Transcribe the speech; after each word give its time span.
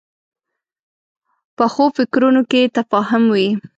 پخو 1.57 1.85
فکرونو 1.97 2.41
کې 2.51 2.61
تفاهم 2.77 3.23
وي 3.33 3.49